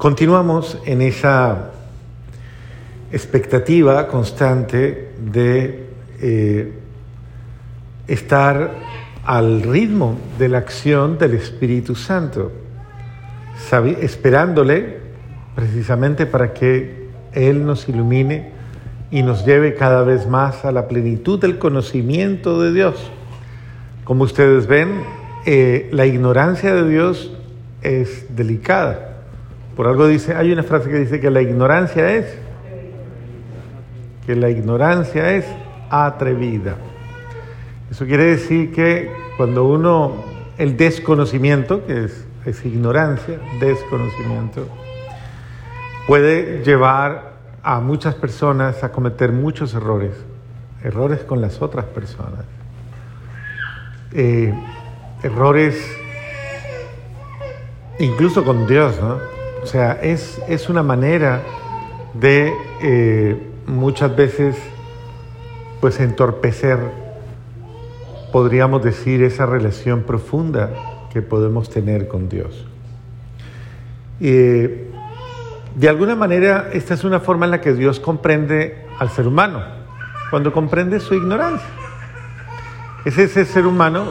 Continuamos 0.00 0.78
en 0.86 1.02
esa 1.02 1.72
expectativa 3.12 4.08
constante 4.08 5.10
de 5.30 5.88
eh, 6.22 6.72
estar 8.08 8.76
al 9.26 9.60
ritmo 9.60 10.16
de 10.38 10.48
la 10.48 10.56
acción 10.56 11.18
del 11.18 11.34
Espíritu 11.34 11.94
Santo, 11.94 12.50
esperándole 14.00 15.00
precisamente 15.54 16.24
para 16.24 16.54
que 16.54 17.10
Él 17.34 17.66
nos 17.66 17.86
ilumine 17.86 18.52
y 19.10 19.22
nos 19.22 19.44
lleve 19.44 19.74
cada 19.74 20.02
vez 20.02 20.26
más 20.26 20.64
a 20.64 20.72
la 20.72 20.88
plenitud 20.88 21.38
del 21.38 21.58
conocimiento 21.58 22.62
de 22.62 22.72
Dios. 22.72 23.10
Como 24.04 24.24
ustedes 24.24 24.66
ven, 24.66 25.02
eh, 25.44 25.90
la 25.92 26.06
ignorancia 26.06 26.74
de 26.74 26.88
Dios 26.88 27.34
es 27.82 28.34
delicada. 28.34 29.08
Por 29.80 29.88
algo 29.88 30.06
dice, 30.06 30.34
hay 30.36 30.52
una 30.52 30.62
frase 30.62 30.90
que 30.90 30.98
dice 30.98 31.20
que 31.20 31.30
la 31.30 31.40
ignorancia 31.40 32.14
es, 32.14 32.26
que 34.26 34.36
la 34.36 34.50
ignorancia 34.50 35.34
es 35.34 35.46
atrevida. 35.88 36.76
Eso 37.90 38.04
quiere 38.04 38.24
decir 38.24 38.74
que 38.74 39.10
cuando 39.38 39.64
uno, 39.64 40.22
el 40.58 40.76
desconocimiento, 40.76 41.86
que 41.86 42.04
es, 42.04 42.26
es 42.44 42.62
ignorancia, 42.66 43.40
desconocimiento, 43.58 44.68
puede 46.06 46.62
llevar 46.62 47.36
a 47.62 47.80
muchas 47.80 48.14
personas 48.14 48.84
a 48.84 48.92
cometer 48.92 49.32
muchos 49.32 49.72
errores, 49.72 50.12
errores 50.84 51.20
con 51.20 51.40
las 51.40 51.62
otras 51.62 51.86
personas, 51.86 52.44
eh, 54.12 54.52
errores 55.22 55.82
incluso 57.98 58.44
con 58.44 58.66
Dios, 58.66 59.00
¿no? 59.00 59.39
O 59.62 59.66
sea, 59.66 59.92
es, 60.02 60.40
es 60.48 60.68
una 60.68 60.82
manera 60.82 61.42
de 62.14 62.52
eh, 62.82 63.36
muchas 63.66 64.14
veces 64.16 64.56
pues 65.80 66.00
entorpecer, 66.00 66.78
podríamos 68.32 68.82
decir, 68.82 69.22
esa 69.22 69.46
relación 69.46 70.02
profunda 70.02 70.70
que 71.12 71.22
podemos 71.22 71.70
tener 71.70 72.08
con 72.08 72.28
Dios. 72.28 72.66
Eh, 74.20 74.90
de 75.74 75.88
alguna 75.88 76.14
manera, 76.14 76.70
esta 76.72 76.94
es 76.94 77.04
una 77.04 77.20
forma 77.20 77.46
en 77.46 77.52
la 77.52 77.60
que 77.60 77.72
Dios 77.72 78.00
comprende 78.00 78.84
al 78.98 79.08
ser 79.10 79.26
humano, 79.26 79.62
cuando 80.30 80.52
comprende 80.52 81.00
su 81.00 81.14
ignorancia. 81.14 81.68
Es 83.04 83.16
ese 83.16 83.44
ser 83.44 83.66
humano 83.66 84.04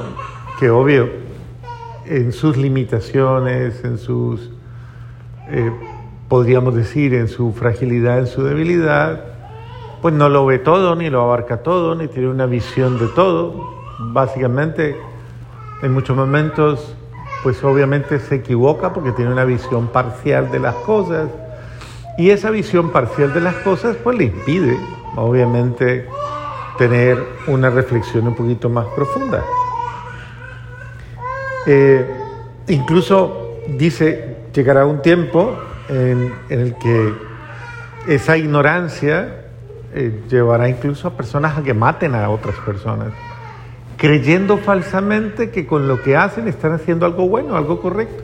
que, 0.59 0.69
obvio, 0.69 1.09
en 2.05 2.31
sus 2.31 2.57
limitaciones, 2.57 3.83
en 3.83 3.99
sus, 3.99 4.49
eh, 5.51 5.71
podríamos 6.27 6.75
decir, 6.75 7.13
en 7.13 7.27
su 7.27 7.53
fragilidad, 7.53 8.19
en 8.19 8.27
su 8.27 8.43
debilidad, 8.43 9.23
pues 10.01 10.13
no 10.13 10.29
lo 10.29 10.45
ve 10.45 10.59
todo, 10.59 10.95
ni 10.95 11.09
lo 11.09 11.21
abarca 11.21 11.57
todo, 11.57 11.95
ni 11.95 12.07
tiene 12.07 12.29
una 12.29 12.45
visión 12.45 12.99
de 12.99 13.07
todo. 13.07 13.77
Básicamente, 13.99 14.95
en 15.81 15.93
muchos 15.93 16.15
momentos, 16.15 16.95
pues 17.43 17.63
obviamente 17.63 18.19
se 18.19 18.35
equivoca 18.35 18.93
porque 18.93 19.11
tiene 19.11 19.31
una 19.31 19.45
visión 19.45 19.87
parcial 19.87 20.51
de 20.51 20.59
las 20.59 20.75
cosas 20.75 21.29
y 22.17 22.31
esa 22.31 22.49
visión 22.49 22.91
parcial 22.91 23.33
de 23.33 23.39
las 23.39 23.55
cosas 23.55 23.95
pues 24.03 24.17
le 24.17 24.25
impide, 24.25 24.77
obviamente, 25.15 26.05
tener 26.77 27.17
una 27.47 27.69
reflexión 27.69 28.27
un 28.27 28.35
poquito 28.35 28.69
más 28.69 28.85
profunda. 28.87 29.43
Eh, 31.65 32.05
incluso 32.67 33.48
dice, 33.77 34.37
llegará 34.53 34.85
un 34.85 35.01
tiempo 35.01 35.57
en, 35.89 36.33
el 36.49 36.75
que 36.75 37.13
esa 38.07 38.37
ignorancia 38.37 39.45
eh, 39.93 40.21
llevará 40.29 40.69
incluso 40.69 41.07
a 41.07 41.11
personas 41.11 41.57
a 41.57 41.63
que 41.63 41.73
maten 41.73 42.15
a 42.15 42.29
otras 42.29 42.55
personas, 42.57 43.09
creyendo 43.97 44.57
falsamente 44.57 45.49
que 45.49 45.65
con 45.65 45.87
lo 45.87 46.01
que 46.01 46.15
hacen 46.15 46.47
están 46.47 46.73
haciendo 46.73 47.05
algo 47.05 47.27
bueno, 47.27 47.55
algo 47.55 47.81
correcto. 47.81 48.23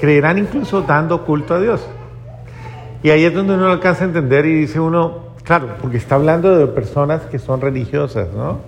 Creerán 0.00 0.38
incluso 0.38 0.82
dando 0.82 1.24
culto 1.24 1.54
a 1.54 1.60
Dios. 1.60 1.86
Y 3.02 3.10
ahí 3.10 3.24
es 3.24 3.32
donde 3.32 3.54
uno 3.54 3.70
alcanza 3.70 4.04
a 4.04 4.08
entender 4.08 4.46
y 4.46 4.54
dice 4.54 4.80
uno, 4.80 5.26
claro, 5.44 5.76
porque 5.80 5.96
está 5.96 6.16
hablando 6.16 6.56
de 6.56 6.66
personas 6.66 7.22
que 7.22 7.38
son 7.38 7.60
religiosas, 7.60 8.28
¿no? 8.34 8.58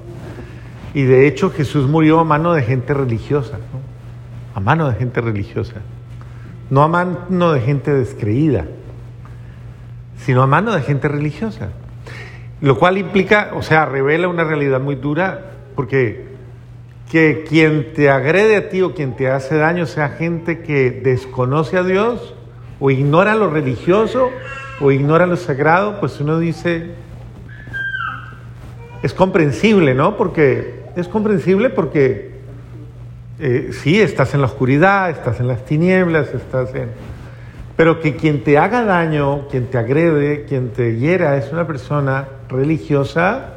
Y 0.95 1.03
de 1.03 1.27
hecho 1.27 1.51
Jesús 1.51 1.89
murió 1.89 2.21
a 2.21 2.25
mano 2.25 2.55
de 2.55 2.63
gente 2.63 2.95
religiosa, 2.95 3.59
¿no? 3.59 3.88
A 4.59 4.61
mano 4.61 4.89
de 4.91 4.97
gente 4.97 5.21
religiosa. 5.21 5.75
No 6.69 6.83
a 6.83 6.89
mano 6.89 7.53
de 7.53 7.61
gente 7.61 7.95
descreída, 7.95 8.67
sino 10.17 10.43
a 10.43 10.49
mano 10.49 10.75
de 10.75 10.83
gente 10.83 11.07
religiosa. 11.07 11.69
Lo 12.61 12.77
cual 12.77 12.99
implica, 12.99 13.53
o 13.55 13.63
sea, 13.63 13.87
revela 13.87 14.27
una 14.27 14.43
realidad 14.43 14.81
muy 14.81 14.97
dura, 14.97 15.53
porque 15.77 16.27
que 17.09 17.45
quien 17.49 17.93
te 17.93 18.11
agrede 18.11 18.57
a 18.57 18.69
ti 18.69 18.83
o 18.83 18.95
quien 18.95 19.15
te 19.15 19.31
hace 19.31 19.57
daño 19.57 19.87
sea 19.87 20.09
gente 20.09 20.63
que 20.63 20.91
desconoce 20.91 21.77
a 21.77 21.85
Dios 21.85 22.35
o 22.81 22.91
ignora 22.91 23.37
lo 23.37 23.51
religioso 23.51 24.29
o 24.81 24.91
ignora 24.91 25.29
lo 25.29 25.37
sagrado, 25.37 26.01
pues 26.01 26.21
uno 26.21 26.41
dice, 26.41 26.91
es 29.05 29.15
comprensible, 29.15 29.95
¿no? 29.95 30.17
Porque 30.17 30.83
es 30.97 31.07
comprensible 31.07 31.71
porque 31.71 32.28
eh, 33.41 33.71
sí, 33.73 34.01
estás 34.01 34.35
en 34.35 34.41
la 34.41 34.47
oscuridad, 34.47 35.11
estás 35.11 35.39
en 35.39 35.47
las 35.47 35.65
tinieblas, 35.65 36.35
estás 36.35 36.75
en... 36.75 36.91
Pero 37.77 38.01
que 38.01 38.17
quien 38.17 38.43
te 38.43 38.59
haga 38.59 38.85
daño, 38.85 39.47
quien 39.49 39.67
te 39.67 39.79
agrede, 39.79 40.45
quien 40.45 40.71
te 40.71 40.97
hiera 40.97 41.37
es 41.37 41.53
una 41.53 41.65
persona 41.65 42.27
religiosa, 42.49 43.55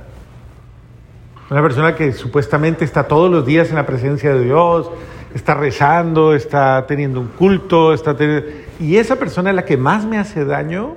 una 1.50 1.64
persona 1.64 1.96
que 1.96 2.14
supuestamente 2.14 2.86
está 2.86 3.08
todos 3.08 3.32
los 3.32 3.44
días 3.44 3.70
en 3.70 3.76
la 3.76 3.88
presencia 3.88 4.34
de 4.36 4.44
Dios, 4.44 4.92
está 5.34 5.56
rezando, 5.56 6.36
está 6.36 6.86
teniendo 6.86 7.20
un 7.20 7.28
culto, 7.28 7.94
está 7.94 8.16
teniendo 8.16 8.48
y 8.80 8.98
esa 8.98 9.16
persona 9.16 9.50
es 9.50 9.56
la 9.56 9.66
que 9.66 9.78
más 9.78 10.06
me 10.06 10.20
hace 10.20 10.46
daño, 10.46 10.96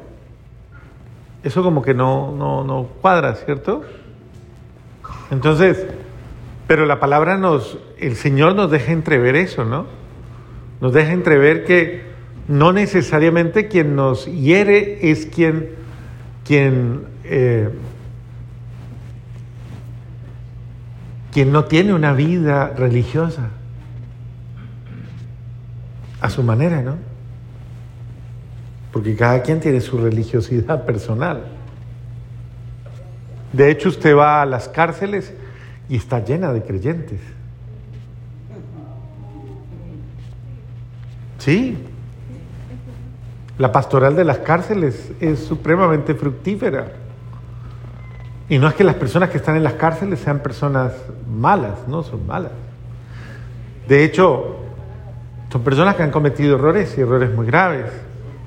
eso 1.43 1.63
como 1.63 1.81
que 1.83 1.95
no, 1.95 2.33
no, 2.33 2.65
no 2.65 2.89
cuadra, 3.01 3.35
¿cierto? 3.35 3.83
Entonces, 5.31 5.87
pero 6.67 6.87
la 6.87 7.01
palabra 7.01 7.37
nos, 7.37 7.79
el 7.99 8.17
Señor 8.17 8.55
nos 8.55 8.71
deja 8.71 8.93
entrever 8.93 9.37
eso, 9.37 9.65
¿no? 9.65 9.87
Nos 10.81 10.93
deja 10.93 11.13
entrever 11.13 11.65
que 11.65 12.03
no 12.49 12.73
necesariamente 12.73 13.69
quien 13.69 13.97
nos 13.97 14.27
hiere 14.27 15.11
es 15.11 15.27
quien, 15.27 15.71
quien, 16.45 17.05
eh, 17.25 17.71
quien 21.33 21.53
no 21.53 21.65
tiene 21.65 21.95
una 21.95 22.13
vida 22.13 22.73
religiosa 22.77 23.51
a 26.21 26.31
su 26.31 26.43
manera, 26.43 26.83
¿no? 26.83 26.97
porque 28.95 29.17
cada 29.17 29.43
quien 29.43 29.59
tiene 29.59 29.81
su 29.81 29.99
religiosidad 29.99 30.85
personal. 30.87 31.47
De 33.53 33.69
hecho, 33.69 33.89
usted 33.89 34.17
va 34.17 34.41
a 34.41 34.47
las 34.47 34.69
cárceles 34.69 35.35
y 35.89 35.97
está 35.97 36.25
llena 36.25 36.53
de 36.53 36.63
creyentes. 36.63 37.21
Sí. 41.39 41.77
La 43.59 43.71
pastoral 43.71 44.17
de 44.17 44.25
las 44.25 44.39
cárceles 44.39 45.13
es 45.21 45.41
supremamente 45.41 46.15
fructífera. 46.15 46.93
Y 48.49 48.59
no 48.59 48.69
es 48.69 48.75
que 48.75 48.85
las 48.85 48.97
personas 48.97 49.31
que 49.31 49.39
están 49.39 49.57
en 49.57 49.63
las 49.63 49.75
cárceles 49.75 50.21
sean 50.21 50.41
personas 50.41 50.93
malas, 51.29 51.87
no, 51.87 52.03
son 52.03 52.27
malas. 52.27 52.53
De 53.89 54.05
hecho, 54.05 54.57
son 55.51 55.63
personas 55.63 55.95
que 55.97 56.03
han 56.03 56.11
cometido 56.11 56.57
errores 56.57 56.97
y 56.99 57.03
errores 57.03 57.33
muy 57.35 57.47
graves 57.47 57.91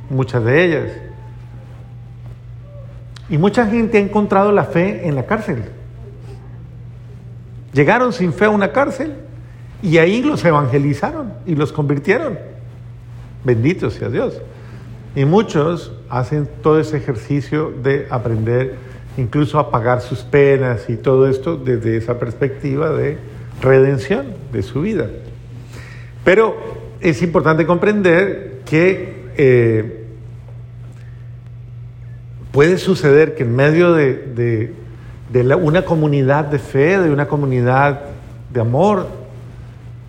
muchas 0.10 0.44
de 0.44 0.66
ellas. 0.66 0.92
Y 3.30 3.38
mucha 3.38 3.66
gente 3.68 3.98
ha 3.98 4.02
encontrado 4.02 4.52
la 4.52 4.66
fe 4.66 5.08
en 5.08 5.16
la 5.16 5.26
cárcel. 5.26 5.64
Llegaron 7.78 8.12
sin 8.12 8.34
fe 8.34 8.46
a 8.46 8.50
una 8.50 8.72
cárcel 8.72 9.14
y 9.84 10.00
ahí 10.00 10.24
los 10.24 10.44
evangelizaron 10.44 11.32
y 11.46 11.54
los 11.54 11.72
convirtieron. 11.72 12.40
Bendito 13.44 13.92
sea 13.92 14.10
Dios. 14.10 14.42
Y 15.16 15.26
muchos 15.26 15.94
hacen 16.10 16.50
todo 16.64 16.80
ese 16.80 16.98
ejercicio 16.98 17.72
de 17.84 18.08
aprender 18.10 18.74
incluso 19.16 19.60
a 19.60 19.70
pagar 19.70 20.02
sus 20.02 20.22
penas 20.22 20.90
y 20.90 20.98
todo 20.98 21.28
esto 21.28 21.56
desde 21.56 21.98
esa 21.98 22.18
perspectiva 22.18 22.90
de 22.90 23.20
redención 23.62 24.26
de 24.52 24.64
su 24.64 24.82
vida. 24.82 25.12
Pero 26.24 26.58
es 27.00 27.22
importante 27.22 27.68
comprender 27.68 28.62
que 28.66 29.28
eh, 29.38 30.04
puede 32.52 32.80
suceder 32.80 33.36
que 33.36 33.44
en 33.44 33.56
medio 33.56 33.94
de, 33.94 34.74
una 35.34 35.84
comunidad 35.84 36.46
de 36.46 36.60
fe, 36.60 36.98
de 37.00 37.12
una 37.12 37.28
comunidad 37.28 38.02
de 38.50 38.62
amor, 38.62 39.08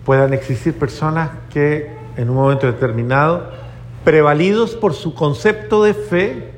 puedan 0.05 0.33
existir 0.33 0.77
personas 0.77 1.29
que 1.51 1.91
en 2.17 2.29
un 2.29 2.35
momento 2.35 2.67
determinado 2.67 3.49
prevalidos 4.03 4.75
por 4.75 4.93
su 4.93 5.13
concepto 5.13 5.83
de 5.83 5.93
fe, 5.93 6.51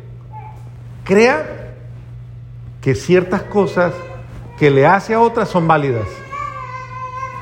crea 1.04 1.74
que 2.82 2.96
ciertas 2.96 3.44
cosas 3.44 3.94
que 4.58 4.70
le 4.70 4.86
hace 4.86 5.14
a 5.14 5.20
otras 5.20 5.50
son 5.50 5.68
válidas. 5.68 6.08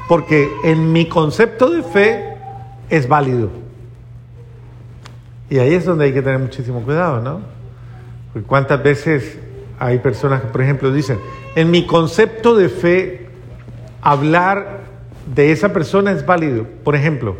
Porque 0.07 0.49
en 0.63 0.91
mi 0.91 1.07
concepto 1.07 1.69
de 1.69 1.83
fe 1.83 2.33
es 2.89 3.07
válido. 3.07 3.49
Y 5.49 5.59
ahí 5.59 5.73
es 5.73 5.85
donde 5.85 6.05
hay 6.05 6.13
que 6.13 6.21
tener 6.21 6.39
muchísimo 6.39 6.81
cuidado, 6.81 7.21
¿no? 7.21 7.41
Porque 8.33 8.47
cuántas 8.47 8.81
veces 8.81 9.37
hay 9.79 9.99
personas 9.99 10.41
que, 10.41 10.47
por 10.47 10.61
ejemplo, 10.61 10.91
dicen, 10.91 11.19
en 11.55 11.71
mi 11.71 11.87
concepto 11.87 12.55
de 12.55 12.67
fe, 12.67 13.27
hablar 14.01 14.81
de 15.33 15.51
esa 15.51 15.71
persona 15.71 16.11
es 16.11 16.25
válido. 16.25 16.65
Por 16.83 16.95
ejemplo, 16.95 17.37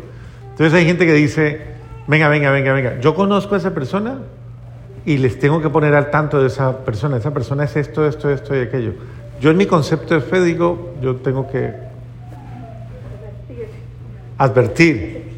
entonces 0.50 0.72
hay 0.72 0.86
gente 0.86 1.06
que 1.06 1.12
dice, 1.12 1.60
venga, 2.06 2.28
venga, 2.28 2.50
venga, 2.50 2.72
venga, 2.72 2.98
yo 3.00 3.14
conozco 3.14 3.54
a 3.54 3.58
esa 3.58 3.74
persona 3.74 4.18
y 5.04 5.18
les 5.18 5.38
tengo 5.38 5.60
que 5.60 5.68
poner 5.68 5.94
al 5.94 6.10
tanto 6.10 6.40
de 6.40 6.46
esa 6.46 6.78
persona. 6.78 7.18
Esa 7.18 7.32
persona 7.32 7.64
es 7.64 7.76
esto, 7.76 8.06
esto, 8.06 8.30
esto 8.30 8.56
y 8.56 8.60
aquello. 8.60 8.94
Yo 9.40 9.50
en 9.50 9.56
mi 9.56 9.66
concepto 9.66 10.14
de 10.14 10.20
fe 10.20 10.42
digo, 10.42 10.94
yo 11.02 11.16
tengo 11.16 11.50
que 11.50 11.72
advertir. 14.38 15.30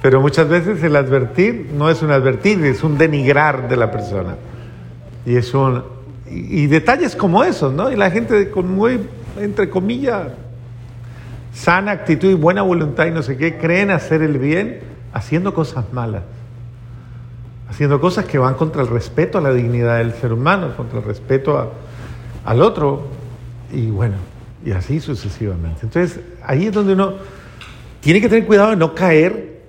Pero 0.00 0.20
muchas 0.20 0.48
veces 0.48 0.82
el 0.82 0.96
advertir 0.96 1.70
no 1.74 1.90
es 1.90 2.02
un 2.02 2.10
advertir, 2.12 2.64
es 2.64 2.82
un 2.82 2.96
denigrar 2.96 3.68
de 3.68 3.76
la 3.76 3.90
persona. 3.90 4.36
Y 5.26 5.36
es 5.36 5.52
un 5.54 5.97
y, 6.30 6.66
detalles 6.66 7.16
como 7.16 7.44
esos, 7.44 7.72
¿no? 7.72 7.90
Y 7.90 7.96
la 7.96 8.10
gente 8.10 8.50
con 8.50 8.74
muy 8.74 9.00
entre 9.38 9.70
comillas 9.70 10.28
sana 11.52 11.92
actitud 11.92 12.30
y 12.30 12.34
buena 12.34 12.62
voluntad 12.62 13.06
y 13.06 13.10
no 13.10 13.22
sé 13.22 13.36
qué 13.36 13.58
creen 13.58 13.90
hacer 13.90 14.22
el 14.22 14.38
bien 14.38 14.80
haciendo 15.12 15.54
cosas 15.54 15.92
malas. 15.92 16.22
Haciendo 17.68 18.00
cosas 18.00 18.24
que 18.24 18.38
van 18.38 18.54
contra 18.54 18.82
el 18.82 18.88
respeto 18.88 19.38
a 19.38 19.40
la 19.40 19.52
dignidad 19.52 19.98
del 19.98 20.14
ser 20.14 20.32
humano, 20.32 20.74
contra 20.76 21.00
el 21.00 21.04
respeto 21.04 21.72
al 22.44 22.62
otro. 22.62 23.08
Y 23.72 23.90
bueno, 23.90 24.14
y 24.64 24.70
así 24.70 25.00
sucesivamente. 25.00 25.80
Entonces, 25.82 26.20
ahí 26.44 26.66
es 26.66 26.72
donde 26.72 26.94
uno 26.94 27.14
tiene 28.00 28.20
que 28.20 28.28
tener 28.28 28.46
cuidado 28.46 28.70
de 28.70 28.76
no 28.76 28.94
caer, 28.94 29.60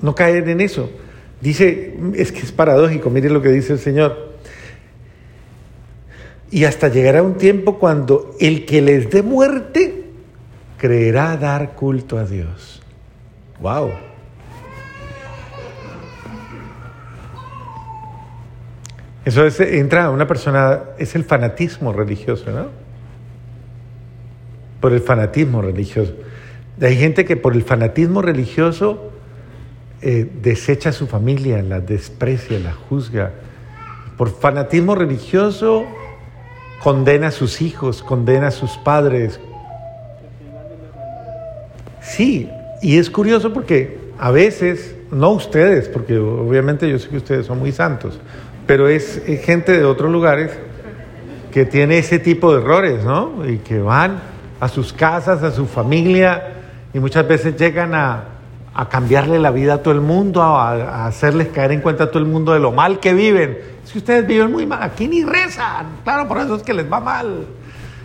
no 0.00 0.14
caer 0.14 0.48
en 0.48 0.60
eso. 0.60 0.88
Dice, 1.40 1.96
es 2.14 2.32
que 2.32 2.40
es 2.40 2.52
paradójico, 2.52 3.10
mire 3.10 3.28
lo 3.28 3.42
que 3.42 3.50
dice 3.50 3.74
el 3.74 3.78
Señor. 3.78 4.33
Y 6.54 6.66
hasta 6.66 6.86
llegará 6.86 7.20
un 7.24 7.34
tiempo 7.34 7.80
cuando 7.80 8.36
el 8.38 8.64
que 8.64 8.80
les 8.80 9.10
dé 9.10 9.24
muerte 9.24 10.04
creerá 10.78 11.36
dar 11.36 11.72
culto 11.72 12.16
a 12.16 12.24
Dios. 12.24 12.80
¡Wow! 13.60 13.90
Eso 19.24 19.44
es, 19.44 19.58
entra 19.58 20.10
una 20.10 20.28
persona, 20.28 20.78
es 20.96 21.16
el 21.16 21.24
fanatismo 21.24 21.92
religioso, 21.92 22.52
¿no? 22.52 22.68
Por 24.80 24.92
el 24.92 25.00
fanatismo 25.00 25.60
religioso. 25.60 26.14
Hay 26.80 26.96
gente 26.96 27.24
que 27.24 27.36
por 27.36 27.54
el 27.54 27.64
fanatismo 27.64 28.22
religioso 28.22 29.10
eh, 30.02 30.30
desecha 30.40 30.90
a 30.90 30.92
su 30.92 31.08
familia, 31.08 31.60
la 31.64 31.80
desprecia, 31.80 32.60
la 32.60 32.74
juzga. 32.74 33.32
Por 34.16 34.30
fanatismo 34.30 34.94
religioso 34.94 35.84
condena 36.82 37.28
a 37.28 37.30
sus 37.30 37.62
hijos, 37.62 38.02
condena 38.02 38.48
a 38.48 38.50
sus 38.50 38.76
padres. 38.78 39.40
Sí, 42.00 42.48
y 42.82 42.98
es 42.98 43.10
curioso 43.10 43.52
porque 43.52 43.98
a 44.18 44.30
veces, 44.30 44.94
no 45.10 45.30
ustedes, 45.30 45.88
porque 45.88 46.18
obviamente 46.18 46.88
yo 46.88 46.98
sé 46.98 47.08
que 47.08 47.16
ustedes 47.16 47.46
son 47.46 47.58
muy 47.58 47.72
santos, 47.72 48.18
pero 48.66 48.88
es 48.88 49.22
gente 49.42 49.72
de 49.72 49.84
otros 49.84 50.10
lugares 50.10 50.50
que 51.52 51.64
tiene 51.64 51.98
ese 51.98 52.18
tipo 52.18 52.52
de 52.52 52.60
errores, 52.60 53.04
¿no? 53.04 53.48
Y 53.48 53.58
que 53.58 53.78
van 53.78 54.20
a 54.60 54.68
sus 54.68 54.92
casas, 54.92 55.42
a 55.42 55.50
su 55.50 55.66
familia, 55.66 56.54
y 56.92 56.98
muchas 56.98 57.26
veces 57.26 57.56
llegan 57.56 57.94
a, 57.94 58.33
cambiarle 58.88 59.38
la 59.38 59.50
vida 59.50 59.74
a 59.74 59.78
todo 59.82 59.94
el 59.94 60.00
mundo, 60.00 60.42
a, 60.42 61.06
hacerles 61.06 61.48
caer 61.48 61.72
en 61.72 61.80
cuenta 61.80 62.04
a 62.04 62.06
todo 62.08 62.18
el 62.18 62.28
mundo 62.28 62.52
de 62.52 62.60
lo 62.60 62.72
mal 62.72 62.98
que 62.98 63.14
viven. 63.14 63.58
Si 63.84 63.98
ustedes 63.98 64.26
viven 64.26 64.50
muy 64.50 64.66
mal, 64.66 64.82
aquí 64.82 65.06
ni 65.06 65.24
rezan, 65.24 65.86
claro, 66.02 66.26
por 66.26 66.38
eso 66.38 66.56
es 66.56 66.62
que 66.62 66.74
les 66.74 66.90
va 66.90 67.00
mal. 67.00 67.46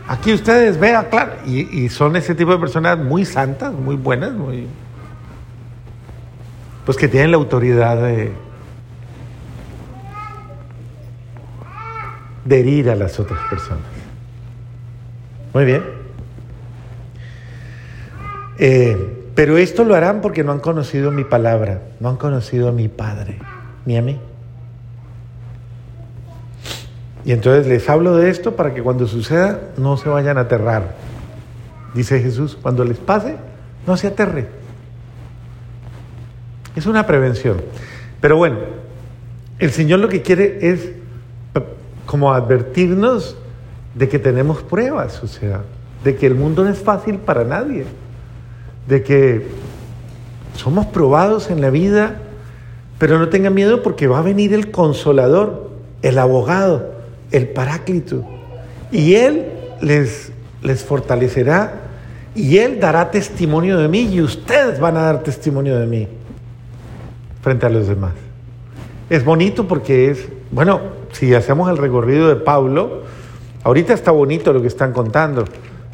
Aquí 0.07 0.33
ustedes 0.33 0.80
vean, 0.80 1.07
claro, 1.10 1.33
y, 1.45 1.83
y 1.83 1.89
son 1.89 2.16
ese 2.16 2.36
tipo 2.36 2.51
de 2.51 2.57
personas 2.57 2.98
muy 2.98 3.25
santas, 3.25 3.74
muy 3.74 3.95
buenas, 3.95 4.31
muy... 4.31 4.68
Pues 6.86 6.98
que 6.98 7.07
tienen 7.07 7.31
la 7.31 7.38
autoridad 7.38 7.98
de, 7.98 8.31
de 12.45 12.60
herir 12.60 12.89
a 12.89 12.95
las 12.95 13.19
otras 13.19 13.39
personas. 13.50 13.83
Muy 15.54 15.65
bien. 15.65 15.83
Eh, 18.57 19.19
pero 19.39 19.57
esto 19.57 19.86
lo 19.86 19.95
harán 19.95 20.19
porque 20.19 20.44
no 20.44 20.51
han 20.51 20.59
conocido 20.59 21.12
mi 21.12 21.24
palabra, 21.24 21.80
no 22.01 22.09
han 22.09 22.18
conocido 22.18 22.68
a 22.68 22.71
mi 22.74 22.89
Padre, 22.89 23.39
ni 23.86 23.95
a 23.95 24.01
mí. 24.01 24.19
Y 27.24 27.31
entonces 27.31 27.65
les 27.65 27.88
hablo 27.88 28.18
de 28.18 28.30
esto 28.30 28.57
para 28.57 28.74
que 28.74 28.83
cuando 28.83 29.07
suceda 29.07 29.62
no 29.77 29.95
se 29.95 30.09
vayan 30.09 30.38
a 30.38 30.41
aterrar. 30.41 30.94
Dice 31.94 32.19
Jesús, 32.19 32.57
cuando 32.62 32.83
les 32.83 32.97
pase, 32.97 33.38
no 33.88 33.95
se 33.95 34.07
aterre. 34.07 34.50
Es 36.75 36.86
una 36.86 37.07
prevención. 37.07 37.62
Pero 38.19 38.36
bueno, 38.36 38.57
el 39.57 39.71
Señor 39.71 40.01
lo 40.01 40.09
que 40.09 40.21
quiere 40.21 40.69
es 40.69 40.91
como 42.06 42.33
advertirnos 42.33 43.38
de 43.95 44.09
que 44.09 44.19
tenemos 44.19 44.63
pruebas, 44.63 45.24
o 45.24 45.27
sea, 45.27 45.62
de 46.03 46.18
que 46.18 46.27
el 46.27 46.36
mundo 46.36 46.65
no 46.65 46.71
es 46.71 46.80
fácil 46.80 47.19
para 47.19 47.45
nadie 47.45 47.86
de 48.89 49.03
que 49.03 49.47
somos 50.56 50.88
probados 50.88 51.51
en 51.51 51.62
la 51.62 51.69
vida, 51.69 52.18
pero 52.97 53.19
no 53.19 53.30
tengan 53.30 53.53
miedo 53.53 53.83
porque 53.83 54.07
va 54.07 54.19
a 54.19 54.24
venir 54.24 54.53
el 54.53 54.71
consolador, 54.71 55.69
el 56.01 56.18
abogado, 56.18 56.91
el 57.31 57.47
paráclito, 57.50 58.25
y 58.91 59.13
Él 59.13 59.45
les, 59.81 60.31
les 60.63 60.83
fortalecerá 60.83 61.81
y 62.33 62.57
Él 62.57 62.80
dará 62.80 63.12
testimonio 63.12 63.77
de 63.77 63.88
mí 63.88 64.09
y 64.12 64.21
ustedes 64.21 64.80
van 64.80 64.97
a 64.97 65.03
dar 65.03 65.24
testimonio 65.24 65.77
de 65.80 65.86
mí 65.86 66.07
frente 67.41 67.68
a 67.68 67.69
los 67.69 67.88
demás. 67.88 68.13
Es 69.10 69.24
bonito 69.24 69.67
porque 69.67 70.10
es, 70.10 70.27
bueno, 70.51 70.81
si 71.12 71.34
hacemos 71.36 71.69
el 71.69 71.77
recorrido 71.77 72.27
de 72.27 72.36
Pablo, 72.38 73.03
ahorita 73.63 73.93
está 73.93 74.10
bonito 74.10 74.51
lo 74.51 74.62
que 74.62 74.67
están 74.67 74.93
contando, 74.93 75.46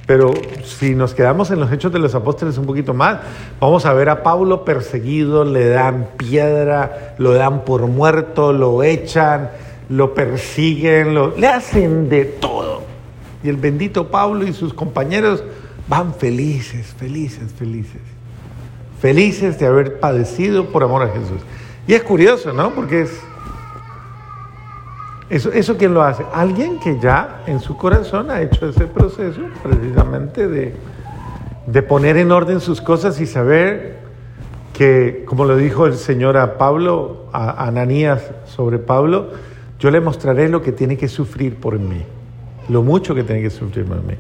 pero 0.06 0.34
si 0.64 0.94
nos 0.94 1.14
quedamos 1.14 1.50
en 1.50 1.60
los 1.60 1.72
hechos 1.72 1.92
de 1.92 2.00
los 2.00 2.14
apóstoles 2.14 2.58
un 2.58 2.66
poquito 2.66 2.94
más, 2.94 3.20
vamos 3.60 3.86
a 3.86 3.94
ver 3.94 4.10
a 4.10 4.22
Pablo 4.22 4.64
perseguido, 4.64 5.44
le 5.44 5.68
dan 5.70 6.10
piedra, 6.18 7.16
lo 7.18 7.34
dan 7.34 7.66
por 7.66 7.88
muerto, 7.88 8.54
lo 8.54 8.84
echan, 8.84 9.50
lo 9.90 10.14
persiguen, 10.14 11.16
lo, 11.16 11.36
le 11.36 11.48
hacen 11.48 12.08
de 12.10 12.26
todo. 12.26 12.84
Y 13.44 13.50
el 13.50 13.58
bendito 13.58 14.10
Pablo 14.10 14.46
y 14.46 14.54
sus 14.54 14.74
compañeros 14.74 15.44
van 15.88 16.14
felices, 16.14 16.94
felices, 16.98 17.52
felices. 17.54 18.02
Felices 19.00 19.60
de 19.60 19.68
haber 19.68 20.00
padecido 20.00 20.68
por 20.72 20.84
amor 20.84 21.04
a 21.04 21.08
Jesús. 21.10 21.42
Y 21.88 21.94
es 21.94 22.04
curioso, 22.04 22.54
¿no? 22.54 22.74
Porque 22.74 23.02
es 23.02 23.12
eso, 25.30 25.52
¿Eso 25.52 25.78
quién 25.78 25.94
lo 25.94 26.04
hace? 26.04 26.24
Alguien 26.34 26.80
que 26.80 27.00
ya 27.00 27.42
en 27.48 27.60
su 27.60 27.76
corazón 27.78 28.30
ha 28.30 28.42
hecho 28.42 28.70
ese 28.70 28.86
proceso 28.86 29.42
precisamente 29.64 30.48
de, 30.48 30.76
de 31.66 31.82
poner 31.82 32.18
en 32.18 32.32
orden 32.32 32.60
sus 32.60 32.80
cosas 32.80 33.20
y 33.20 33.26
saber 33.26 33.98
que, 34.74 35.24
como 35.26 35.46
lo 35.46 35.58
dijo 35.58 35.88
el 35.88 35.96
Señor 35.96 36.38
a 36.38 36.58
Pablo, 36.58 37.26
a 37.32 37.66
Ananías 37.66 38.32
sobre 38.46 38.78
Pablo, 38.78 39.30
yo 39.80 39.90
le 39.90 40.00
mostraré 40.00 40.48
lo 40.48 40.62
que 40.62 40.72
tiene 40.72 40.98
que 40.98 41.08
sufrir 41.08 41.56
por 41.56 41.80
mí, 41.80 42.04
lo 42.70 42.84
mucho 42.84 43.16
que 43.16 43.24
tiene 43.24 43.42
que 43.42 43.50
sufrir 43.50 43.86
por 43.86 44.04
mí. 44.04 44.14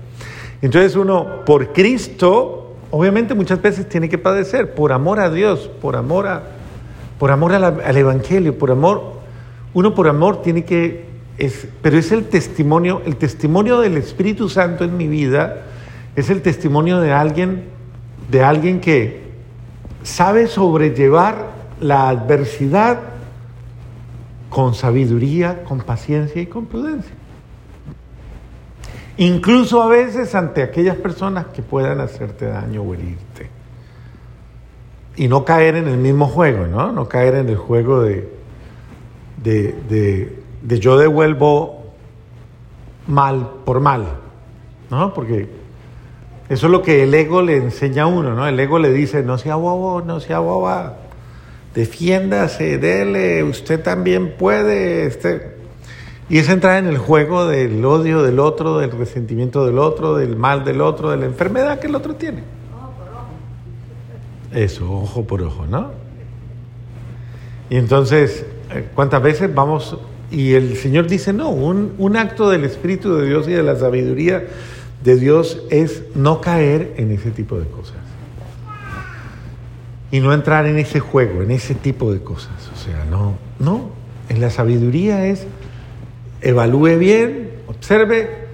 Entonces 0.62 0.95
uno, 0.95 1.45
por 1.45 1.71
Cristo, 1.74 2.74
obviamente 2.89 3.35
muchas 3.35 3.62
veces 3.62 3.88
tiene 3.88 4.09
que 4.09 4.17
padecer, 4.17 4.74
por 4.74 4.91
amor 4.91 5.19
a 5.19 5.29
Dios, 5.29 5.69
por 5.81 5.95
amor, 5.95 6.25
a, 6.27 6.43
por 7.19 7.31
amor 7.31 7.53
al 7.53 7.97
Evangelio, 7.97 8.57
por 8.57 8.71
amor 8.71 9.14
uno 9.75 9.94
por 9.94 10.08
amor 10.08 10.41
tiene 10.41 10.63
que, 10.63 11.05
es, 11.38 11.67
pero 11.82 11.98
es 11.98 12.13
el 12.13 12.29
testimonio, 12.29 13.01
el 13.05 13.17
testimonio 13.17 13.82
del 13.82 13.98
Espíritu 13.98 14.48
Santo 14.48 14.86
en 14.86 14.96
mi 14.96 15.10
vida, 15.10 15.63
es 16.15 16.29
el 16.29 16.41
testimonio 16.41 17.01
de 17.01 17.12
alguien, 17.12 17.65
de 18.32 18.41
alguien 18.41 18.79
que 18.79 19.22
sabe 20.01 20.48
sobrellevar 20.48 21.50
la 21.82 22.08
adversidad 22.08 23.00
con 24.50 24.75
sabiduría, 24.75 25.63
con 25.65 25.79
paciencia 25.79 26.41
y 26.41 26.46
con 26.46 26.67
prudencia. 26.67 27.13
Incluso 29.17 29.84
a 29.84 29.88
veces 29.88 30.36
ante 30.36 30.63
aquellas 30.63 30.96
personas 30.96 31.48
que 31.48 31.62
puedan 31.62 32.00
hacerte 32.00 32.46
daño 32.46 32.82
o 32.82 32.94
herirte. 32.94 33.50
y 35.17 35.27
no 35.27 35.44
caer 35.46 35.75
en 35.75 35.88
el 35.88 35.98
mismo 35.98 36.27
juego, 36.27 36.67
¿no? 36.67 36.91
No 36.91 37.08
caer 37.08 37.36
en 37.36 37.48
el 37.48 37.55
juego 37.55 38.01
de, 38.01 38.35
de, 39.46 40.42
de, 40.64 40.80
yo 40.80 40.98
devuelvo 40.98 41.94
mal 43.08 43.50
por 43.64 43.80
mal, 43.80 44.06
¿no? 44.90 45.14
Porque 45.14 45.48
eso 46.50 46.66
es 46.66 46.72
lo 46.72 46.82
que 46.82 47.04
el 47.04 47.14
ego 47.14 47.42
le 47.42 47.58
enseña 47.58 48.04
a 48.04 48.08
uno, 48.08 48.34
¿no? 48.34 48.48
El 48.48 48.60
ego 48.60 48.80
le 48.80 48.92
dice, 48.92 49.24
no 49.24 49.38
sea 49.38 49.56
bobo, 49.56 50.02
no 50.02 50.20
sea 50.20 50.40
boba, 50.40 50.98
defiéndase, 51.75 52.78
dele, 52.78 53.44
usted 53.44 53.82
también 53.82 54.36
puede, 54.38 55.06
este... 55.06 55.56
Y 56.28 56.40
es 56.40 56.50
entrar 56.50 56.80
en 56.80 56.88
el 56.88 56.98
juego 56.98 57.46
del 57.46 57.86
odio 57.86 58.24
del 58.24 58.40
otro, 58.40 58.80
del 58.80 58.90
resentimiento 58.90 59.64
del 59.64 59.78
otro, 59.78 60.16
del 60.16 60.36
mal 60.36 60.66
del 60.66 60.82
otro, 60.82 61.12
de 61.12 61.18
la 61.18 61.25
enfermedad 61.28 61.80
que 61.80 61.86
el 61.86 61.94
otro 61.94 62.16
tiene. 62.16 62.42
Eso, 64.52 64.92
ojo 64.92 65.24
por 65.24 65.44
ojo, 65.44 65.68
¿no? 65.68 65.92
Y 67.70 67.78
entonces, 67.78 68.44
¿cuántas 68.93 69.22
veces 69.22 69.53
vamos? 69.53 69.98
Y 70.31 70.53
el 70.53 70.75
Señor 70.77 71.07
dice, 71.07 71.34
no, 71.34 71.50
un, 71.50 71.93
un 71.98 72.17
acto 72.17 72.50
del 72.50 72.63
Espíritu 72.63 73.15
de 73.15 73.27
Dios 73.27 73.48
y 73.48 73.51
de 73.51 73.63
la 73.63 73.75
sabiduría 73.75 74.45
de 75.03 75.15
Dios 75.17 75.62
es 75.69 76.03
no 76.15 76.41
caer 76.41 76.93
en 76.98 77.12
ese 77.12 77.31
tipo 77.31 77.60
de 77.60 77.67
cosas. 77.67 77.98
Y 80.12 80.19
no 80.19 80.34
entrar 80.34 80.65
en 80.65 80.77
ese 80.77 81.00
juego, 81.00 81.41
en 81.41 81.51
ese 81.51 81.75
tipo 81.75 82.12
de 82.13 82.22
cosas. 82.22 82.53
O 82.74 82.77
sea, 82.77 83.05
no, 83.10 83.38
no. 83.60 83.89
En 84.29 84.41
la 84.41 84.50
sabiduría 84.50 85.27
es 85.27 85.45
evalúe 86.41 86.98
bien, 86.98 87.51
observe 87.67 88.45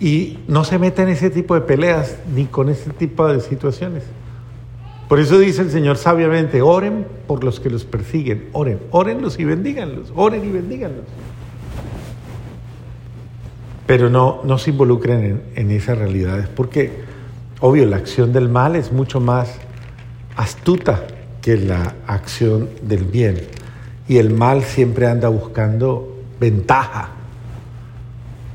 y 0.00 0.40
no 0.48 0.64
se 0.64 0.78
meta 0.78 1.02
en 1.02 1.08
ese 1.08 1.30
tipo 1.30 1.54
de 1.54 1.62
peleas 1.62 2.16
ni 2.34 2.46
con 2.46 2.68
ese 2.68 2.90
tipo 2.90 3.26
de 3.28 3.40
situaciones. 3.40 4.02
Por 5.08 5.20
eso 5.20 5.38
dice 5.38 5.62
el 5.62 5.70
Señor 5.70 5.98
sabiamente, 5.98 6.62
oren 6.62 7.06
por 7.28 7.44
los 7.44 7.60
que 7.60 7.70
los 7.70 7.84
persiguen, 7.84 8.48
oren, 8.52 8.80
orenlos 8.90 9.38
y 9.38 9.44
bendíganlos, 9.44 10.12
oren 10.16 10.44
y 10.44 10.50
bendíganlos. 10.50 11.04
Pero 13.86 14.10
no, 14.10 14.40
no 14.42 14.58
se 14.58 14.70
involucren 14.70 15.42
en, 15.54 15.70
esas 15.70 15.96
realidades, 15.96 16.48
porque, 16.48 16.90
obvio, 17.60 17.86
la 17.86 17.98
acción 17.98 18.32
del 18.32 18.48
mal 18.48 18.74
es 18.74 18.90
mucho 18.90 19.20
más 19.20 19.58
astuta 20.34 21.06
que 21.40 21.56
la 21.56 21.94
acción 22.08 22.68
del 22.82 23.04
bien. 23.04 23.42
Y 24.08 24.18
el 24.18 24.30
mal 24.30 24.64
siempre 24.64 25.06
anda 25.06 25.28
buscando 25.28 26.16
ventaja. 26.40 27.10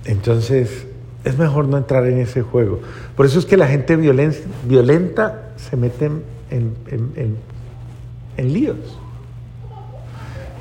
Entonces, 0.03 0.86
es 1.24 1.38
mejor 1.38 1.65
no 1.65 1.77
entrar 1.77 2.05
en 2.08 2.17
ese 2.20 2.41
juego. 2.41 2.81
Por 3.15 3.25
eso 3.25 3.39
es 3.39 3.46
que 3.46 3.55
la 3.55 3.67
gente 3.67 3.96
violenta 3.96 5.53
se 5.55 5.77
mete 5.77 6.05
en 6.05 6.24
en, 6.51 7.38
en, 8.38 8.53
líos. 8.53 8.77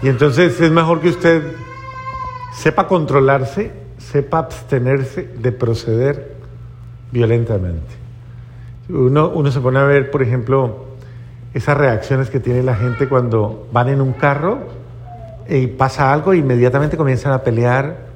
Y 0.02 0.08
entonces 0.08 0.60
es 0.60 0.70
mejor 0.70 1.00
que 1.00 1.10
usted 1.10 1.42
sepa 2.54 2.86
controlarse, 2.86 3.70
sepa 3.98 4.38
abstenerse 4.38 5.28
de 5.38 5.52
proceder 5.52 6.36
violentamente. 7.12 8.00
Uno, 8.88 9.28
uno 9.28 9.50
se 9.50 9.60
pone 9.60 9.78
a 9.78 9.84
ver, 9.84 10.10
por 10.10 10.22
ejemplo, 10.22 10.86
esas 11.54 11.76
reacciones 11.76 12.30
que 12.30 12.40
tiene 12.40 12.62
la 12.62 12.76
gente 12.76 13.08
cuando 13.08 13.68
van 13.72 13.88
en 13.88 14.00
un 14.00 14.12
carro 14.12 14.58
y 15.48 15.66
pasa 15.66 16.12
algo 16.12 16.32
e 16.32 16.38
inmediatamente 16.38 16.96
comienzan 16.96 17.32
a 17.32 17.42
pelear 17.42 18.10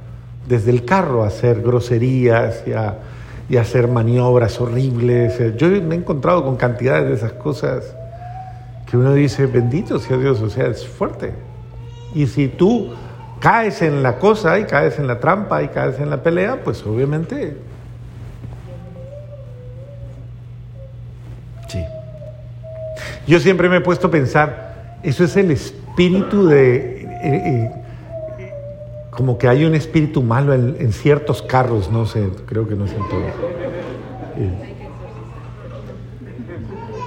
desde 0.46 0.70
el 0.70 0.84
carro, 0.84 1.24
a 1.24 1.28
hacer 1.28 1.62
groserías 1.62 2.64
y 2.66 2.72
a 2.72 2.98
y 3.48 3.56
hacer 3.56 3.88
maniobras 3.88 4.60
horribles. 4.60 5.38
Eh, 5.40 5.54
yo 5.56 5.68
me 5.68 5.94
he 5.94 5.98
encontrado 5.98 6.44
con 6.44 6.56
cantidades 6.56 7.08
de 7.08 7.14
esas 7.14 7.32
cosas 7.32 7.94
que 8.86 8.96
uno 8.96 9.12
dice, 9.12 9.46
bendito 9.46 9.98
sea 9.98 10.16
Dios, 10.16 10.40
o 10.40 10.50
sea, 10.50 10.66
es 10.66 10.86
fuerte. 10.86 11.32
Y 12.14 12.26
si 12.26 12.48
tú 12.48 12.92
caes 13.40 13.82
en 13.82 14.02
la 14.02 14.18
cosa 14.18 14.58
y 14.58 14.64
caes 14.64 14.98
en 14.98 15.06
la 15.06 15.20
trampa 15.20 15.62
y 15.62 15.68
caes 15.68 15.98
en 16.00 16.10
la 16.10 16.22
pelea, 16.22 16.62
pues 16.62 16.84
obviamente... 16.86 17.56
Sí. 21.68 21.84
Yo 23.26 23.40
siempre 23.40 23.68
me 23.68 23.78
he 23.78 23.80
puesto 23.80 24.06
a 24.06 24.10
pensar, 24.10 24.98
eso 25.02 25.24
es 25.24 25.36
el 25.36 25.50
espíritu 25.50 26.46
de... 26.46 27.02
Eh, 27.02 27.08
eh, 27.24 27.83
como 29.16 29.38
que 29.38 29.48
hay 29.48 29.64
un 29.64 29.74
espíritu 29.74 30.22
malo 30.22 30.52
en, 30.52 30.92
ciertos 30.92 31.42
carros, 31.42 31.90
no 31.90 32.06
sé, 32.06 32.28
creo 32.46 32.66
que 32.68 32.74
no 32.74 32.84
es 32.84 32.92
en 32.92 33.08
todos. 33.08 33.32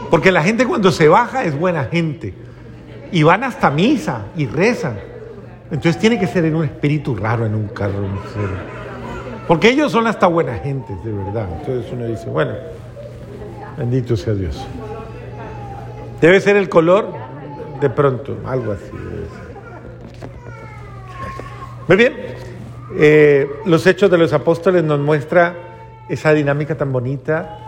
Porque 0.10 0.32
la 0.32 0.42
gente 0.42 0.66
cuando 0.66 0.92
se 0.92 1.08
baja 1.08 1.44
es 1.44 1.58
buena 1.58 1.86
gente. 1.86 2.34
Y 3.12 3.24
van 3.24 3.44
hasta 3.44 3.70
misa 3.70 4.26
y 4.36 4.46
rezan. 4.46 4.98
Entonces 5.70 5.98
tiene 5.98 6.20
que 6.20 6.28
ser 6.28 6.46
en 6.46 6.56
un 6.56 6.64
espíritu 6.64 7.16
raro 7.16 7.46
en 7.46 7.56
un 7.56 7.68
carro. 7.68 8.06
Porque 9.48 9.70
ellos 9.70 9.92
son 9.92 10.08
hasta 10.08 10.28
buena 10.28 10.56
gente, 10.56 10.94
de 11.04 11.12
verdad. 11.12 11.48
Entonces 11.60 11.92
uno 11.92 12.06
dice, 12.06 12.30
bueno, 12.30 12.54
bendito 13.78 14.16
sea 14.16 14.34
Dios. 14.34 14.66
Debe 16.22 16.40
ser 16.42 16.56
el 16.56 16.70
color, 16.70 17.14
de 17.80 17.90
pronto, 17.90 18.38
algo 18.46 18.72
así. 18.72 18.92
Muy 21.88 21.96
bien, 21.96 22.13
eh, 22.98 23.50
los 23.65 23.88
hechos 23.88 24.12
de 24.12 24.17
los 24.17 24.34
apóstoles 24.34 24.84
nos 24.84 25.00
muestra 25.00 25.56
esa 26.10 26.34
dinámica 26.34 26.75
tan 26.75 26.91
bonita 26.91 27.60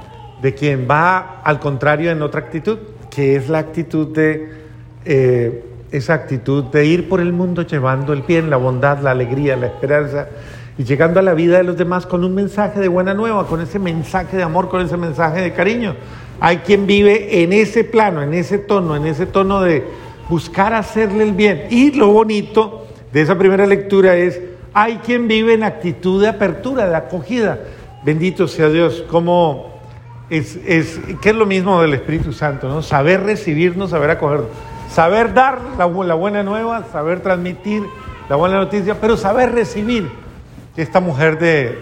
de 0.42 0.54
quien 0.54 0.88
va 0.92 1.40
al 1.42 1.62
contrario 1.62 2.12
en 2.12 2.22
otra 2.22 2.42
actitud, 2.42 2.80
que 3.10 3.38
es 3.38 3.48
la 3.48 3.60
actitud 3.60 4.08
de 4.08 4.50
eh, 5.06 5.64
esa 5.92 6.16
actitud 6.16 6.66
de 6.66 6.86
ir 6.86 7.08
por 7.08 7.22
el 7.22 7.32
mundo 7.32 7.62
llevando 7.62 8.12
el 8.12 8.24
bien, 8.24 8.50
la 8.50 8.58
bondad, 8.58 9.00
la 9.00 9.12
alegría, 9.12 9.56
la 9.56 9.68
esperanza 9.68 10.28
y 10.78 10.84
llegando 10.84 11.22
a 11.22 11.24
la 11.24 11.34
vida 11.34 11.58
de 11.58 11.64
los 11.64 11.78
demás 11.78 12.06
con 12.06 12.26
un 12.26 12.36
mensaje 12.36 12.82
de 12.82 12.90
buena 12.90 13.14
nueva, 13.14 13.48
con 13.48 13.62
ese 13.62 13.80
mensaje 13.80 14.36
de 14.36 14.44
amor, 14.44 14.68
con 14.68 14.82
ese 14.82 14.98
mensaje 14.98 15.40
de 15.40 15.54
cariño. 15.54 15.96
Hay 16.42 16.58
quien 16.58 16.86
vive 16.88 17.42
en 17.42 17.54
ese 17.54 17.86
plano, 17.86 18.22
en 18.22 18.34
ese 18.34 18.58
tono, 18.58 18.98
en 18.98 19.06
ese 19.06 19.26
tono 19.26 19.62
de 19.62 19.86
buscar 20.28 20.74
hacerle 20.74 21.24
el 21.24 21.32
bien. 21.32 21.68
Y 21.70 21.92
lo 21.92 22.08
bonito 22.08 22.79
de 23.12 23.22
esa 23.22 23.38
primera 23.38 23.66
lectura 23.66 24.16
es, 24.16 24.40
hay 24.74 24.98
quien 24.98 25.28
vive 25.28 25.54
en 25.54 25.64
actitud 25.64 26.22
de 26.22 26.28
apertura, 26.28 26.88
de 26.88 26.96
acogida. 26.96 27.60
Bendito 28.04 28.48
sea 28.48 28.70
Dios, 28.70 29.04
como 29.10 29.80
es, 30.30 30.58
es, 30.66 31.00
es 31.24 31.36
lo 31.36 31.46
mismo 31.46 31.82
del 31.82 31.96
Espíritu 31.96 32.34
Santo, 32.34 32.70
¿no? 32.70 32.82
Saber 32.82 33.24
recibirnos, 33.24 33.90
saber 33.90 34.12
acogernos, 34.12 34.50
saber 34.92 35.34
dar 35.34 35.60
la, 35.78 35.86
buena 35.86 36.44
nueva, 36.44 36.86
saber 36.92 37.22
transmitir 37.22 37.84
la 38.30 38.36
buena 38.36 38.58
noticia, 38.58 38.96
pero 39.02 39.18
saber 39.18 39.54
recibir. 39.54 40.10
Esta 40.78 41.02
mujer 41.02 41.40
de, 41.40 41.78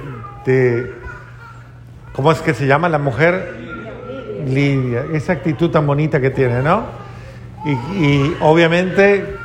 de 0.45 0.91
¿cómo 2.13 2.31
es 2.31 2.39
que 2.41 2.53
se 2.53 2.65
llama 2.65 2.89
la 2.89 2.97
mujer? 2.97 3.67
Lidia, 4.47 5.05
esa 5.13 5.33
actitud 5.33 5.69
tan 5.69 5.85
bonita 5.85 6.21
que 6.21 6.29
tiene, 6.29 6.63
¿no? 6.63 6.85
Y 7.65 8.33
obviamente 8.39 9.36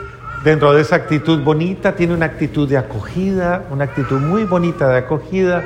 dentro 0.44 0.72
de 0.72 0.82
esa 0.82 0.96
actitud 0.96 1.42
bonita, 1.42 1.94
tiene 1.94 2.14
una 2.14 2.26
actitud 2.26 2.68
de 2.68 2.76
acogida, 2.76 3.64
una 3.70 3.84
actitud 3.84 4.20
muy 4.20 4.44
bonita 4.44 4.88
de 4.88 4.98
acogida, 4.98 5.62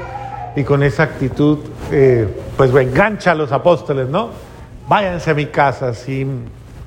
y 0.54 0.64
con 0.64 0.82
esa 0.82 1.02
actitud, 1.02 1.58
eh, 1.92 2.26
pues 2.56 2.74
engancha 2.74 3.32
a 3.32 3.34
los 3.34 3.52
apóstoles, 3.52 4.08
¿no? 4.08 4.30
Váyanse 4.88 5.30
a 5.30 5.34
mi 5.34 5.46
casa, 5.46 5.92
si, 5.92 6.26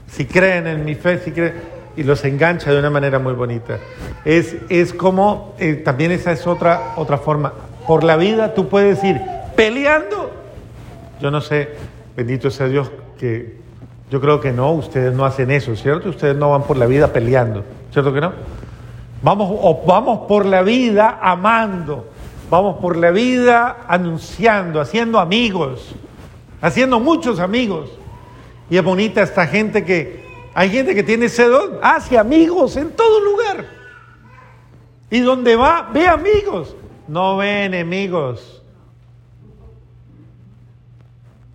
si 0.08 0.26
creen 0.26 0.68
en 0.68 0.86
mi 0.86 0.96
fe, 0.96 1.20
si 1.20 1.32
creen, 1.32 1.54
y 1.96 2.04
los 2.04 2.24
engancha 2.26 2.72
de 2.72 2.80
una 2.80 2.90
manera 2.90 3.20
muy 3.20 3.34
bonita. 3.34 3.78
Es, 4.26 4.56
es 4.70 4.94
como, 4.94 5.56
eh, 5.60 5.74
también 5.76 6.12
esa 6.12 6.32
es 6.32 6.48
otra, 6.48 6.94
otra 6.96 7.18
forma. 7.18 7.54
Por 7.86 8.04
la 8.04 8.16
vida 8.16 8.54
tú 8.54 8.70
puedes 8.70 9.04
ir 9.04 9.20
peleando. 9.56 10.32
Yo 11.22 11.30
no 11.30 11.42
sé, 11.42 11.70
bendito 12.16 12.50
sea 12.50 12.68
Dios, 12.68 12.90
que 13.20 13.58
yo 14.10 14.22
creo 14.22 14.40
que 14.40 14.52
no, 14.52 14.72
ustedes 14.72 15.14
no 15.14 15.26
hacen 15.26 15.52
eso, 15.52 15.76
¿cierto? 15.76 16.10
Ustedes 16.10 16.36
no 16.36 16.52
van 16.52 16.64
por 16.64 16.78
la 16.78 16.86
vida 16.86 17.14
peleando. 17.14 17.64
¿Cierto 17.92 18.14
que 18.14 18.22
no? 18.22 18.34
Vamos, 19.22 19.86
vamos 19.86 20.28
por 20.28 20.46
la 20.46 20.62
vida 20.62 21.20
amando, 21.22 22.08
vamos 22.50 22.78
por 22.78 22.96
la 22.96 23.12
vida 23.12 23.86
anunciando, 23.88 24.80
haciendo 24.80 25.20
amigos, 25.20 25.94
haciendo 26.62 27.00
muchos 27.00 27.40
amigos. 27.40 27.90
Y 28.70 28.78
es 28.78 28.84
bonita 28.84 29.22
esta 29.22 29.48
gente 29.48 29.84
que, 29.84 30.24
hay 30.54 30.70
gente 30.70 30.96
que 30.96 31.04
tiene 31.04 31.26
ese 31.26 31.46
don, 31.46 31.80
hace 31.82 32.18
amigos 32.18 32.78
en 32.78 32.92
todo 32.92 33.20
lugar. 33.22 33.66
Y 35.10 35.20
donde 35.20 35.56
va, 35.56 35.90
ve 35.92 36.08
amigos, 36.08 36.76
no 37.08 37.38
ve 37.38 37.66
enemigos. 37.66 38.64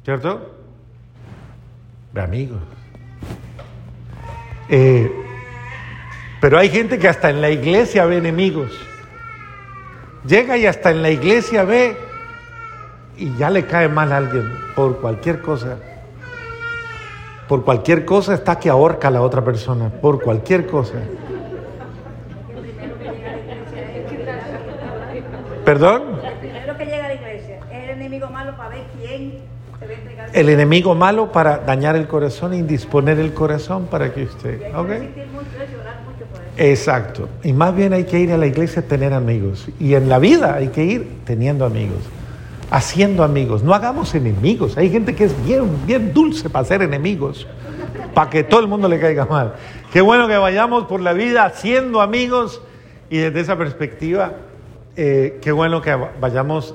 ¿Cierto? 0.05 0.51
Ve 2.13 2.21
amigos. 2.21 2.61
Eh, 4.69 5.24
pero 6.45 6.59
hay 6.59 6.69
gente 6.69 6.99
que 6.99 7.09
hasta 7.09 7.31
en 7.31 7.41
la 7.41 7.49
iglesia 7.49 8.05
ve 8.05 8.19
enemigos. 8.19 8.71
Llega 10.27 10.59
y 10.59 10.67
hasta 10.67 10.91
en 10.91 11.01
la 11.01 11.09
iglesia 11.09 11.65
ve 11.65 11.97
y 13.17 13.35
ya 13.39 13.49
le 13.49 13.65
cae 13.65 13.89
mal 13.89 14.13
a 14.13 14.19
alguien 14.19 14.53
por 14.77 15.01
cualquier 15.01 15.41
cosa. 15.41 15.79
por 17.49 17.65
cualquier 17.65 18.05
cosa 18.05 18.35
está 18.35 18.59
que 18.59 18.69
ahorca 18.69 19.09
a 19.09 19.11
la 19.11 19.23
otra 19.23 19.43
persona, 19.43 19.89
por 19.89 20.21
cualquier 20.21 20.67
cosa. 20.67 20.99
¿Perdón? 25.65 26.03
El 26.23 26.35
primero 26.41 26.77
que 26.77 26.85
llega 26.85 27.07
a 27.07 27.09
la 27.09 27.15
iglesia 27.15 27.59
es 27.73 27.85
el 27.85 27.89
enemigo 27.89 28.29
malo 28.29 28.55
para 28.55 28.69
ver 28.69 28.85
quién 29.01 29.39
se 29.81 29.87
va 29.87 29.93
a 29.93 29.95
entregar. 29.95 30.29
El 30.35 30.49
enemigo 30.51 30.95
malo 30.95 31.33
para 31.33 31.57
dañar 31.57 31.97
el 31.97 32.07
corazón 32.07 32.53
e 32.53 32.59
indisponer 32.59 33.19
el 33.19 33.33
corazón 33.33 33.87
para 33.87 34.13
que 34.13 34.25
usted... 34.25 34.61
¿ok? 34.77 34.91
Exacto. 36.57 37.29
Y 37.43 37.53
más 37.53 37.75
bien 37.75 37.93
hay 37.93 38.05
que 38.05 38.21
ir 38.21 38.33
a 38.33 38.37
la 38.37 38.47
iglesia 38.47 38.83
a 38.83 38.85
tener 38.85 39.13
amigos. 39.13 39.67
Y 39.81 39.95
en 39.95 40.09
la 40.09 40.19
vida 40.19 40.55
hay 40.55 40.69
que 40.69 40.85
ir 40.85 41.09
teniendo 41.25 41.65
amigos, 41.65 41.99
haciendo 42.71 43.25
amigos. 43.25 43.63
No 43.63 43.75
hagamos 43.75 44.15
enemigos. 44.15 44.77
Hay 44.77 44.91
gente 44.91 45.15
que 45.15 45.25
es 45.25 45.45
bien, 45.45 45.69
bien 45.87 46.13
dulce 46.13 46.49
para 46.49 46.63
hacer 46.63 46.83
enemigos, 46.83 47.47
para 48.15 48.31
que 48.31 48.45
todo 48.45 48.61
el 48.61 48.69
mundo 48.69 48.89
le 48.89 49.01
caiga 49.01 49.27
mal. 49.27 49.55
Qué 49.93 50.01
bueno 50.01 50.29
que 50.29 50.37
vayamos 50.37 50.85
por 50.85 51.01
la 51.01 51.13
vida 51.13 51.45
haciendo 51.45 52.01
amigos 52.01 52.61
y 53.11 53.19
desde 53.19 53.41
esa 53.41 53.57
perspectiva, 53.57 54.33
eh, 54.97 55.39
qué 55.43 55.53
bueno 55.53 55.81
que 55.83 55.95
vayamos 56.21 56.75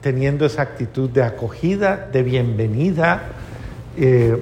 teniendo 0.00 0.44
esa 0.44 0.62
actitud 0.62 1.08
de 1.10 1.22
acogida, 1.22 2.08
de 2.12 2.22
bienvenida 2.22 3.22
eh, 3.96 4.36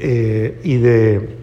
eh, 0.00 0.60
y 0.64 0.76
de 0.78 1.36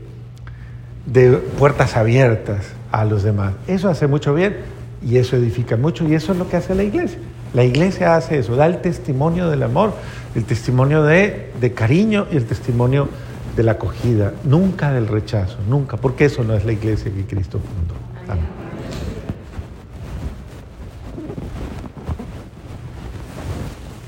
de 1.06 1.32
puertas 1.32 1.96
abiertas 1.96 2.66
a 2.92 3.06
los 3.06 3.24
demás. 3.24 3.54
Eso 3.68 3.90
hace 3.90 4.08
mucho 4.08 4.34
bien 4.34 4.58
y 5.06 5.18
eso 5.18 5.36
edifica 5.36 5.78
mucho 5.78 6.08
y 6.08 6.16
eso 6.16 6.32
es 6.32 6.38
lo 6.38 6.50
que 6.50 6.58
hace 6.58 6.76
la 6.76 6.84
iglesia. 6.84 7.20
La 7.54 7.64
iglesia 7.64 8.16
hace 8.16 8.40
eso, 8.40 8.56
da 8.56 8.66
el 8.66 8.82
testimonio 8.82 9.50
del 9.50 9.64
amor, 9.64 9.94
el 10.36 10.44
testimonio 10.44 11.04
de, 11.04 11.52
de 11.60 11.74
cariño 11.74 12.28
y 12.32 12.38
el 12.38 12.46
testimonio 12.46 13.08
de 13.56 13.64
la 13.64 13.74
acogida, 13.74 14.34
nunca 14.44 14.92
del 14.92 15.08
rechazo, 15.08 15.58
nunca, 15.70 15.98
porque 15.98 16.26
eso 16.26 16.44
no 16.44 16.54
es 16.54 16.66
la 16.66 16.74
iglesia 16.74 17.12
que 17.14 17.24
Cristo 17.24 17.60
fundó. 17.60 18.05